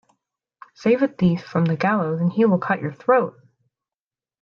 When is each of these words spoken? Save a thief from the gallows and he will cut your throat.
Save 0.73 1.03
a 1.03 1.07
thief 1.07 1.43
from 1.43 1.65
the 1.65 1.75
gallows 1.77 2.19
and 2.21 2.31
he 2.33 2.43
will 2.43 2.57
cut 2.57 2.81
your 2.81 2.91
throat. 2.91 3.37